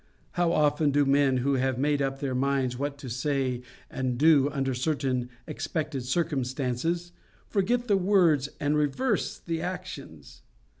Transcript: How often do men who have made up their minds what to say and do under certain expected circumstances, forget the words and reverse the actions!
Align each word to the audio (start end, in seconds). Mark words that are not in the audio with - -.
How 0.31 0.51
often 0.51 0.89
do 0.89 1.05
men 1.05 1.37
who 1.45 1.53
have 1.57 1.77
made 1.77 2.01
up 2.01 2.19
their 2.21 2.33
minds 2.33 2.75
what 2.75 2.97
to 2.97 3.07
say 3.07 3.61
and 3.87 4.17
do 4.17 4.49
under 4.51 4.73
certain 4.73 5.29
expected 5.45 6.03
circumstances, 6.05 7.11
forget 7.47 7.87
the 7.87 7.97
words 7.97 8.49
and 8.59 8.75
reverse 8.75 9.37
the 9.37 9.61
actions! 9.61 10.41